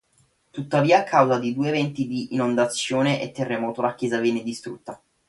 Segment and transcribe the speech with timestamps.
[0.49, 4.99] Tuttavia, a causa di due eventi di inondazione e terremoto la chiesa venne distrutta.